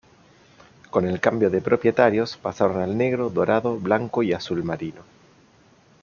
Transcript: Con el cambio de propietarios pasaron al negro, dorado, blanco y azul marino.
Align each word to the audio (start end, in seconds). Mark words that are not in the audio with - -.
Con 0.89 1.05
el 1.07 1.19
cambio 1.19 1.51
de 1.51 1.61
propietarios 1.61 2.35
pasaron 2.35 2.81
al 2.81 2.97
negro, 2.97 3.29
dorado, 3.29 3.77
blanco 3.77 4.23
y 4.23 4.33
azul 4.33 4.63
marino. 4.63 5.01